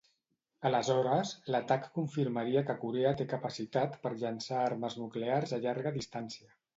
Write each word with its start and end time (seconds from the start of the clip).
Aleshores, 0.67 1.33
l'atac 1.55 1.83
confirmaria 1.97 2.63
que 2.69 2.75
Corea 2.83 3.11
té 3.19 3.27
capacitat 3.33 3.99
per 4.07 4.13
llençar 4.23 4.59
armes 4.71 4.97
nuclears 5.03 5.55
a 5.59 5.61
llarga 5.67 5.93
distància. 5.99 6.51